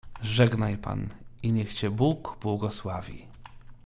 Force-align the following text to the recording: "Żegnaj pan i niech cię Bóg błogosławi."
"Żegnaj 0.23 0.77
pan 0.77 1.09
i 1.43 1.51
niech 1.51 1.73
cię 1.73 1.89
Bóg 1.91 2.37
błogosławi." 2.41 3.27